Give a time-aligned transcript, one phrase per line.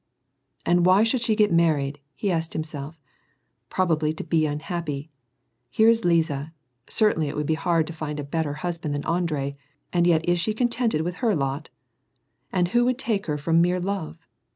[0.65, 2.99] "And why should she get married?" he asked himself."
[3.69, 5.09] Probably to be unliJippy.
[5.69, 6.53] Here is Liza—
[6.89, 9.57] certainly it would be hard to find a better husband than Andrei—
[9.93, 11.69] and yet is she contented with her lot?
[12.51, 14.25] And who would take her from mere love